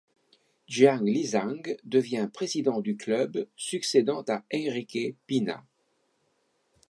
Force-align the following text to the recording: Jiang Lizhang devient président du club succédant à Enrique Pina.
Jiang 0.67 1.03
Lizhang 1.03 1.77
devient 1.83 2.27
président 2.33 2.81
du 2.81 2.97
club 2.97 3.47
succédant 3.55 4.23
à 4.29 4.41
Enrique 4.51 5.13
Pina. 5.27 5.63